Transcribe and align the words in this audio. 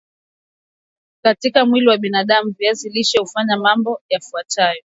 katika 1.23 1.65
mwili 1.65 1.87
wa 1.87 1.97
binadam 1.97 2.51
viazi 2.57 2.89
lishe 2.89 3.19
hufanya 3.19 3.57
mambo 3.57 4.01
yafuatayao 4.09 4.75